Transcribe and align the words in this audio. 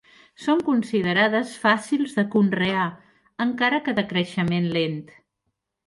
Són 0.45 0.61
considerades 0.69 1.51
fàcils 1.67 2.17
de 2.21 2.25
conrear 2.37 2.89
encara 3.49 3.85
que 3.89 3.99
de 4.01 4.09
creixement 4.15 4.71
lent. 4.81 5.03